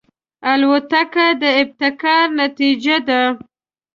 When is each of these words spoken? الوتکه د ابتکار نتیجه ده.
الوتکه 0.51 1.27
د 1.41 1.43
ابتکار 1.61 2.25
نتیجه 2.41 2.95
ده. 3.07 3.21